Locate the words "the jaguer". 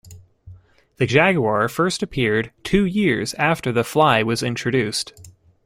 0.97-1.67